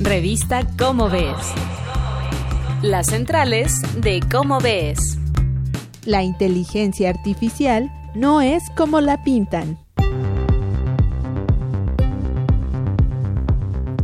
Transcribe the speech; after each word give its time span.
Revista 0.00 0.64
Cómo 0.78 1.10
Ves. 1.10 1.34
Las 2.82 3.08
centrales 3.08 3.82
de 4.00 4.20
Cómo 4.30 4.60
Ves. 4.60 5.18
La 6.04 6.22
inteligencia 6.22 7.10
artificial 7.10 7.90
no 8.14 8.40
es 8.40 8.62
como 8.76 9.00
la 9.00 9.24
pintan. 9.24 9.76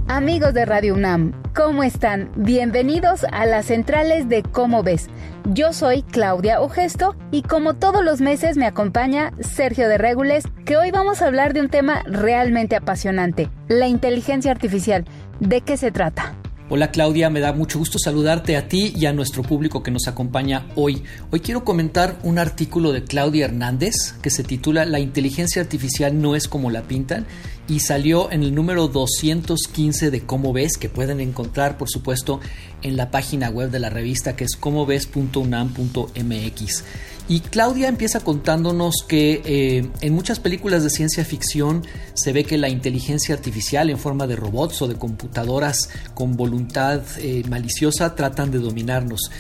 Amigos 0.09 0.53
de 0.53 0.65
Radio 0.65 0.95
UNAM, 0.95 1.33
¿cómo 1.55 1.85
están? 1.85 2.31
Bienvenidos 2.37 3.25
a 3.31 3.47
las 3.47 3.67
centrales 3.67 4.29
de 4.29 4.43
Cómo 4.43 4.83
Ves. 4.83 5.09
Yo 5.53 5.73
soy 5.73 6.03
Claudia 6.03 6.61
Ogesto 6.61 7.15
y 7.31 7.43
como 7.43 7.75
todos 7.75 8.05
los 8.05 8.21
meses 8.21 8.57
me 8.57 8.67
acompaña 8.67 9.33
Sergio 9.41 9.89
de 9.89 9.97
Regules, 9.97 10.45
que 10.65 10.77
hoy 10.77 10.91
vamos 10.91 11.23
a 11.23 11.27
hablar 11.27 11.55
de 11.55 11.61
un 11.61 11.69
tema 11.69 12.03
realmente 12.07 12.75
apasionante, 12.75 13.51
la 13.69 13.87
inteligencia 13.87 14.51
artificial. 14.51 15.05
¿De 15.39 15.61
qué 15.61 15.77
se 15.77 15.93
trata? 15.93 16.35
Hola 16.71 16.91
Claudia, 16.91 17.29
me 17.29 17.41
da 17.41 17.53
mucho 17.53 17.79
gusto 17.79 17.99
saludarte 17.99 18.57
a 18.57 18.69
ti 18.69 18.95
y 18.97 19.05
a 19.05 19.13
nuestro 19.13 19.43
público 19.43 19.83
que 19.83 19.91
nos 19.91 20.09
acompaña 20.09 20.67
hoy. 20.75 21.05
Hoy 21.31 21.41
quiero 21.41 21.63
comentar 21.63 22.17
un 22.23 22.39
artículo 22.39 22.91
de 22.93 23.05
Claudia 23.05 23.45
Hernández 23.45 24.15
que 24.23 24.31
se 24.31 24.45
titula 24.45 24.87
La 24.87 24.99
inteligencia 24.99 25.61
artificial 25.61 26.21
no 26.21 26.35
es 26.35 26.49
como 26.49 26.71
la 26.71 26.83
pintan 26.83 27.27
y 27.69 27.81
salió 27.81 28.31
en 28.31 28.43
el 28.43 28.55
número 28.55 28.89
215 28.89 30.11
de 30.11 30.27
Cómo 30.27 30.53
ves, 30.53 30.77
que 30.77 30.89
pueden 30.89 31.21
encontrar 31.21 31.79
por 31.79 31.89
supuesto 31.89 32.41
en 32.83 32.97
la 32.97 33.11
página 33.11 33.51
web 33.51 33.71
de 33.71 33.79
la 33.79 33.91
revista 33.91 34.37
que 34.37 34.45
es 34.45 34.57
comoves.unam.mx. 34.57 36.85
Y 37.27 37.41
Claudia 37.41 37.89
empieza 37.89 38.21
contándonos 38.21 38.97
que 39.09 39.41
eh, 39.47 39.89
en 40.03 40.13
muchas 40.13 40.41
películas 40.41 40.83
de 40.83 40.91
ciencia 40.91 41.25
ficción 41.25 41.83
se 42.13 42.35
ve 42.35 42.45
que 42.45 42.59
la 42.59 42.69
inteligencia 42.69 43.35
artificial 43.35 43.89
en 43.89 43.99
forma 43.99 44.27
de 44.27 44.37
robots 44.37 44.83
o 44.83 44.89
de 44.89 44.97
computadoras 44.97 45.89
con 46.13 46.37
voluntad 46.37 47.01
eh, 47.19 47.43
maliciosa 47.49 48.15
tratan 48.15 48.51
de 48.51 48.59
dominarnos. 48.59 49.31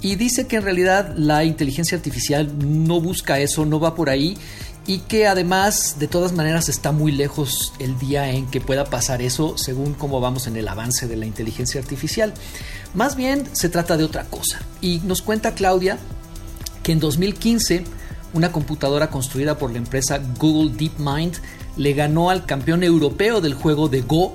Y 0.00 0.16
dice 0.16 0.46
que 0.46 0.56
en 0.56 0.62
realidad 0.62 1.14
la 1.16 1.44
inteligencia 1.44 1.96
artificial 1.96 2.50
no 2.58 3.00
busca 3.00 3.38
eso, 3.38 3.66
no 3.66 3.80
va 3.80 3.94
por 3.94 4.08
ahí 4.08 4.36
y 4.86 4.98
que 5.00 5.26
además 5.26 5.96
de 5.98 6.08
todas 6.08 6.32
maneras 6.32 6.68
está 6.68 6.90
muy 6.90 7.12
lejos 7.12 7.72
el 7.78 7.98
día 7.98 8.30
en 8.30 8.46
que 8.46 8.60
pueda 8.60 8.86
pasar 8.86 9.20
eso 9.22 9.58
según 9.58 9.94
cómo 9.94 10.20
vamos 10.20 10.46
en 10.46 10.56
el 10.56 10.66
avance 10.68 11.06
de 11.06 11.16
la 11.16 11.26
inteligencia 11.26 11.80
artificial. 11.80 12.32
Más 12.94 13.14
bien 13.14 13.44
se 13.52 13.68
trata 13.68 13.96
de 13.96 14.04
otra 14.04 14.24
cosa. 14.24 14.60
Y 14.80 15.00
nos 15.04 15.22
cuenta 15.22 15.54
Claudia 15.54 15.98
que 16.82 16.92
en 16.92 17.00
2015 17.00 17.84
una 18.32 18.52
computadora 18.52 19.10
construida 19.10 19.58
por 19.58 19.70
la 19.70 19.78
empresa 19.78 20.20
Google 20.38 20.72
DeepMind 20.76 21.34
le 21.76 21.92
ganó 21.92 22.30
al 22.30 22.46
campeón 22.46 22.82
europeo 22.82 23.40
del 23.40 23.54
juego 23.54 23.88
de 23.88 24.02
Go. 24.02 24.34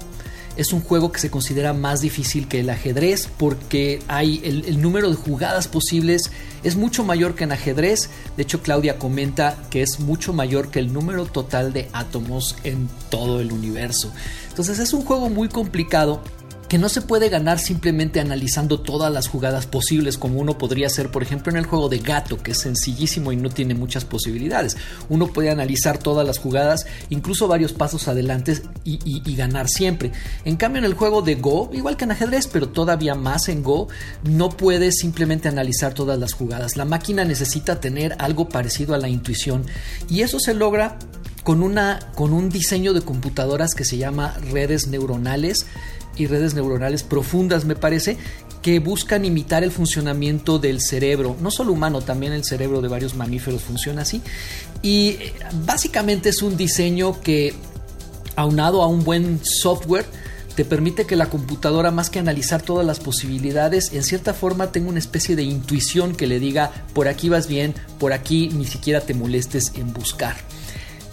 Es 0.55 0.71
un 0.71 0.81
juego 0.81 1.11
que 1.11 1.19
se 1.19 1.29
considera 1.29 1.73
más 1.73 2.01
difícil 2.01 2.47
que 2.47 2.61
el 2.61 2.69
ajedrez 2.69 3.27
porque 3.37 4.01
hay 4.07 4.41
el, 4.43 4.81
número 4.81 5.09
de 5.09 5.15
jugadas 5.15 5.67
posibles 5.67 6.31
es 6.63 6.75
mucho 6.75 7.03
mayor 7.03 7.35
que 7.35 7.43
en 7.43 7.51
ajedrez. 7.51 8.09
De 8.37 8.43
hecho, 8.43 8.61
Claudia 8.61 8.97
comenta 8.97 9.57
que 9.69 9.81
es 9.81 9.99
mucho 9.99 10.33
mayor 10.33 10.71
que 10.71 10.79
el 10.79 10.93
número 10.93 11.25
total 11.25 11.73
de 11.73 11.89
átomos 11.93 12.55
en 12.63 12.89
todo 13.09 13.41
el 13.41 13.51
universo. 13.51 14.11
Entonces 14.49 14.79
es 14.79 14.93
un 14.93 15.03
juego 15.03 15.29
muy 15.29 15.49
complicado 15.49 16.21
que 16.67 16.77
no 16.77 16.89
se 16.89 17.01
puede 17.01 17.29
ganar 17.29 17.59
simplemente 17.59 18.19
analizando 18.19 18.79
todas 18.79 19.11
las 19.11 19.27
jugadas 19.27 19.67
posibles 19.67 20.17
como 20.17 20.39
uno 20.39 20.57
podría 20.57 20.87
hacer, 20.87 21.11
por 21.11 21.21
ejemplo, 21.21 21.51
en 21.51 21.57
el 21.57 21.65
juego 21.65 21.89
de 21.89 21.99
gato, 21.99 22.41
que 22.41 22.51
es 22.51 22.59
sencillísimo 22.59 23.31
y 23.31 23.35
no 23.35 23.49
tiene 23.49 23.75
muchas 23.75 24.05
posibilidades. 24.05 24.77
Uno 25.09 25.27
puede 25.27 25.51
analizar 25.51 25.97
todas 25.97 26.25
las 26.25 26.39
jugadas, 26.39 26.85
incluso 27.09 27.47
varios 27.47 27.73
pasos 27.73 28.07
adelante 28.07 28.61
y, 28.83 29.35
ganar 29.35 29.67
siempre. 29.67 30.11
En 30.45 30.55
cambio, 30.55 30.79
en 30.79 30.85
el 30.85 30.93
juego 30.93 31.21
de 31.21 31.35
Go, 31.35 31.69
igual 31.73 31.97
que 31.97 32.05
en 32.05 32.11
ajedrez, 32.11 32.47
pero 32.47 32.69
todavía 32.69 33.15
más 33.15 33.49
en 33.49 33.63
Go, 33.63 33.89
no 34.23 34.49
puedes 34.49 34.95
simplemente 34.95 35.49
analizar 35.49 35.93
todas 35.93 36.17
las 36.17 36.33
jugadas. 36.33 36.77
La 36.77 36.85
máquina 36.85 37.25
necesita 37.25 37.79
tener 37.79 38.15
algo 38.17 38.47
parecido 38.47 38.95
a 38.95 38.97
la 38.97 39.09
intuición 39.09 39.65
y 40.09 40.21
eso 40.21 40.39
se 40.39 40.53
logra 40.53 40.97
con, 41.43 41.61
una, 41.61 41.99
con 42.15 42.33
un 42.33 42.49
diseño 42.49 42.93
de 42.93 43.01
computadoras 43.01 43.75
que 43.75 43.85
se 43.85 43.97
llama 43.97 44.35
redes 44.51 44.87
neuronales 44.87 45.67
y 46.15 46.27
redes 46.27 46.53
neuronales 46.53 47.03
profundas, 47.03 47.65
me 47.65 47.75
parece, 47.75 48.17
que 48.61 48.79
buscan 48.79 49.25
imitar 49.25 49.63
el 49.63 49.71
funcionamiento 49.71 50.57
del 50.57 50.81
cerebro, 50.81 51.35
no 51.39 51.51
solo 51.51 51.71
humano, 51.71 52.01
también 52.01 52.33
el 52.33 52.43
cerebro 52.43 52.81
de 52.81 52.87
varios 52.87 53.15
mamíferos 53.15 53.61
funciona 53.61 54.01
así. 54.01 54.21
Y 54.81 55.09
eh, 55.09 55.33
básicamente 55.65 56.29
es 56.29 56.41
un 56.41 56.57
diseño 56.57 57.21
que, 57.21 57.53
aunado 58.35 58.81
a 58.81 58.87
un 58.87 59.03
buen 59.03 59.39
software, 59.43 60.05
te 60.55 60.65
permite 60.65 61.05
que 61.05 61.15
la 61.15 61.27
computadora, 61.27 61.91
más 61.91 62.09
que 62.09 62.17
analizar 62.17 62.61
todas 62.61 62.85
las 62.87 62.99
posibilidades, 62.99 63.91
en 63.93 64.03
cierta 64.03 64.33
forma 64.33 64.71
tenga 64.71 64.89
una 64.89 64.99
especie 64.99 65.35
de 65.35 65.43
intuición 65.43 66.15
que 66.15 66.27
le 66.27 66.39
diga, 66.39 66.71
por 66.93 67.07
aquí 67.07 67.29
vas 67.29 67.47
bien, 67.47 67.75
por 67.99 68.13
aquí 68.13 68.49
ni 68.53 68.65
siquiera 68.65 69.01
te 69.01 69.13
molestes 69.13 69.73
en 69.75 69.93
buscar. 69.93 70.37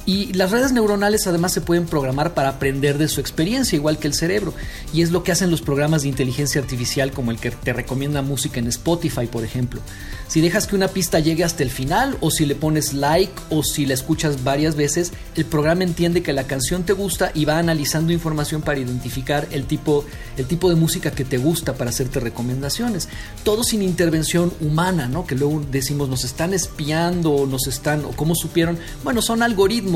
Y 0.05 0.33
las 0.33 0.51
redes 0.51 0.73
neuronales 0.73 1.27
además 1.27 1.53
se 1.53 1.61
pueden 1.61 1.87
programar 1.87 2.35
para 2.35 2.49
aprender 2.49 2.99
de 2.99 3.09
su 3.09 3.21
experiencia, 3.21 3.77
igual 3.77 3.99
que 3.99 4.09
el 4.09 4.15
cerebro. 4.15 4.53
Y 4.93 5.03
es 5.03 5.13
lo 5.13 5.23
que 5.23 5.31
hacen 5.31 5.51
los 5.51 5.63
programas 5.63 6.03
de 6.03 6.09
inteligencia 6.09 6.61
artificial 6.61 7.13
como 7.13 7.31
el 7.31 7.39
que 7.39 7.53
te 7.53 7.73
recomienda 7.73 8.21
música 8.23 8.59
en 8.59 8.67
Spotify, 8.67 9.27
por 9.27 9.45
ejemplo. 9.45 9.81
Si 10.27 10.41
dejas 10.41 10.67
que 10.67 10.75
una 10.75 10.89
pista 10.89 11.21
llegue 11.21 11.45
hasta 11.45 11.63
el 11.63 11.71
final, 11.71 12.17
o 12.21 12.31
si 12.31 12.47
le 12.47 12.55
pones 12.55 12.95
like, 12.95 13.33
o 13.51 13.63
si 13.63 13.87
la 13.87 13.95
escuchas 13.95 14.43
varias 14.43 14.77
veces, 14.77 15.13
el 15.37 15.45
programa 15.45 15.85
entiende 15.85 16.23
que 16.23 16.33
la 16.33 16.47
canción 16.47 16.85
te 16.85 16.95
gusta 16.95 17.31
y 17.35 17.45
va 17.45 17.59
analizando 17.59 18.13
información 18.13 18.63
para 18.63 18.81
identificar 18.81 19.47
el 19.51 19.67
tipo, 19.67 20.05
el 20.37 20.47
tipo 20.47 20.69
de 20.69 20.75
música 20.75 21.11
que 21.11 21.25
te 21.25 21.39
gusta 21.39 21.75
para 21.75 21.91
hacerte 21.91 22.19
recomendaciones. 22.19 23.09
Todo 23.45 23.63
sin 23.63 23.83
intervención 23.83 24.53
humana, 24.61 25.07
¿no? 25.07 25.27
Que 25.27 25.35
luego 25.35 25.63
decimos 25.71 26.09
nos 26.09 26.25
están 26.25 26.55
espiando, 26.55 27.47
nos 27.47 27.67
están, 27.67 28.05
o 28.05 28.13
cómo 28.13 28.35
supieron. 28.35 28.79
Bueno, 29.05 29.23
son 29.23 29.43
algoritmos 29.43 29.92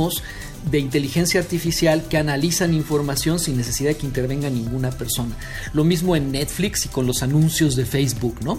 de 0.70 0.78
inteligencia 0.80 1.40
artificial 1.40 2.08
que 2.08 2.16
analizan 2.16 2.74
información 2.74 3.38
sin 3.38 3.56
necesidad 3.56 3.90
de 3.90 3.96
que 3.96 4.06
intervenga 4.06 4.50
ninguna 4.50 4.90
persona. 4.90 5.36
Lo 5.72 5.84
mismo 5.84 6.16
en 6.16 6.32
Netflix 6.32 6.86
y 6.86 6.88
con 6.88 7.06
los 7.06 7.22
anuncios 7.22 7.76
de 7.76 7.86
Facebook, 7.86 8.36
¿no? 8.42 8.58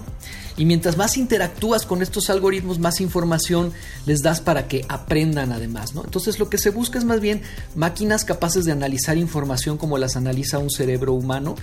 Y 0.56 0.66
mientras 0.66 0.98
más 0.98 1.18
interactúas 1.18 1.86
con 1.86 2.02
estos 2.02 2.30
algoritmos, 2.30 2.80
más 2.80 3.00
información 3.02 3.74
les 4.06 4.24
das 4.24 4.42
para 4.42 4.68
que 4.68 4.86
aprendan 4.90 5.52
además, 5.52 5.94
¿no? 5.94 6.03
Entonces 6.03 6.40
lo 6.40 6.50
que 6.50 6.58
se 6.58 6.72
busca 6.72 6.98
es 6.98 7.06
más 7.06 7.20
bien 7.20 7.42
máquinas 7.75 8.25
capaces 8.25 8.66
de 8.66 8.72
analizar 8.72 9.18
información 9.18 9.78
como 9.78 9.98
las 9.98 10.16
analiza 10.16 10.58
un 10.58 10.72
cerebro 10.72 11.14
humano 11.14 11.56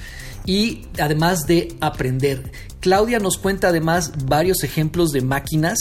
y 0.45 0.83
además 1.01 1.47
de 1.47 1.75
aprender. 1.81 2.53
Claudia 2.81 3.19
nos 3.19 3.39
cuenta 3.39 3.69
además 3.69 4.13
varios 4.27 4.63
ejemplos 4.63 5.11
de 5.11 5.23
máquinas 5.23 5.79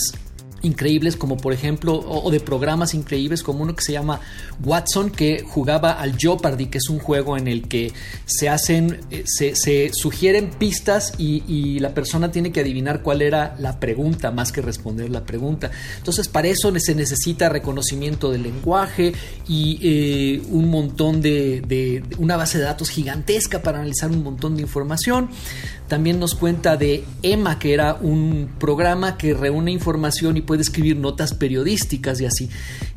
increíbles 0.64 1.16
como 1.16 1.38
por 1.38 1.54
ejemplo 1.54 1.94
o, 1.94 2.32
de 2.32 2.40
programas 2.40 2.94
increíbles 2.94 3.44
como 3.44 3.64
uno 3.64 3.76
que 3.76 3.84
se 3.84 3.92
llama 3.92 4.20
Watson 4.64 5.12
que 5.12 5.44
jugaba 5.48 5.92
al 5.92 6.18
Jeopardy 6.18 6.68
que 6.68 6.80
es 6.80 6.90
un 6.90 7.00
juego 7.00 7.38
en 7.38 7.48
el 7.48 7.68
que 7.68 7.92
se 8.26 8.50
hacen 8.50 9.02
eh, 9.12 9.24
se, 9.26 9.92
sugieren 9.94 10.50
pistas 10.52 11.14
y, 11.18 11.44
la 11.84 11.94
persona 11.94 12.32
tiene 12.32 12.52
que 12.52 12.62
adivinar 12.62 13.02
cuál 13.02 13.22
era 13.22 13.56
la 13.60 13.80
pregunta 13.80 14.32
más 14.32 14.52
que 14.52 14.62
responder 14.62 15.10
la 15.10 15.26
pregunta. 15.26 15.72
Entonces 15.98 16.28
para 16.28 16.48
eso 16.48 16.72
se 16.80 16.96
necesita 16.96 17.50
reconocimiento 17.50 18.32
del 18.32 18.44
lenguaje 18.44 19.14
y 19.48 19.80
eh, 19.82 20.42
un 20.50 20.70
montón 20.70 21.22
de, 21.22 21.62
de 21.62 22.04
una 22.20 22.38
base 22.38 22.58
de 22.58 22.64
datos 22.64 22.90
gigantesca 22.90 23.62
para 23.62 23.80
analizar 23.80 24.12
un 24.12 24.24
montón 24.24 24.56
de 24.56 24.62
información 24.62 25.30
también 25.94 26.20
nos 26.20 26.34
cuenta 26.34 26.76
de 26.76 27.04
Emma, 27.22 27.60
que 27.60 27.72
era 27.72 27.94
un 27.94 28.50
programa 28.58 29.16
que 29.16 29.36
reúne 29.36 29.72
información 29.72 30.38
y 30.38 30.42
puede 30.42 30.64
escribir 30.64 30.98
notas 30.98 31.36
periodísticas 31.36 32.20
y 32.20 32.26
así. 32.26 32.50